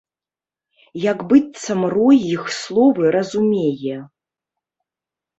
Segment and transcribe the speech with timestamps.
[1.01, 3.99] Як быццам рой іх словы разумее.